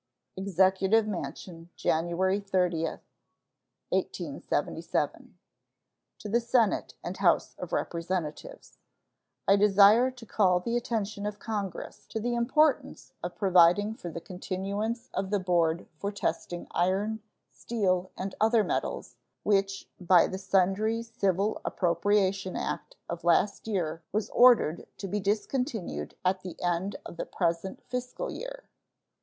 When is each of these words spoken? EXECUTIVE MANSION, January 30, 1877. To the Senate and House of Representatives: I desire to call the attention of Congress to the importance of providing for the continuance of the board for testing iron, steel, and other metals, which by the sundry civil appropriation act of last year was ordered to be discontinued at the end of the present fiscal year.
EXECUTIVE 0.35 1.05
MANSION, 1.07 1.69
January 1.75 2.39
30, 2.39 2.85
1877. 3.89 5.37
To 6.17 6.27
the 6.27 6.39
Senate 6.39 6.95
and 7.03 7.17
House 7.17 7.53
of 7.59 7.71
Representatives: 7.71 8.79
I 9.47 9.57
desire 9.57 10.09
to 10.09 10.25
call 10.25 10.59
the 10.59 10.75
attention 10.75 11.27
of 11.27 11.37
Congress 11.37 12.07
to 12.07 12.19
the 12.19 12.33
importance 12.33 13.13
of 13.21 13.35
providing 13.35 13.93
for 13.93 14.09
the 14.09 14.19
continuance 14.19 15.11
of 15.13 15.29
the 15.29 15.39
board 15.39 15.85
for 15.99 16.11
testing 16.11 16.65
iron, 16.71 17.21
steel, 17.51 18.09
and 18.17 18.33
other 18.41 18.63
metals, 18.63 19.17
which 19.43 19.87
by 19.99 20.25
the 20.25 20.39
sundry 20.39 21.03
civil 21.03 21.61
appropriation 21.63 22.55
act 22.55 22.95
of 23.07 23.23
last 23.23 23.67
year 23.67 24.01
was 24.11 24.31
ordered 24.31 24.87
to 24.97 25.07
be 25.07 25.19
discontinued 25.19 26.15
at 26.25 26.41
the 26.41 26.59
end 26.59 26.95
of 27.05 27.17
the 27.17 27.25
present 27.27 27.83
fiscal 27.83 28.31
year. 28.31 28.63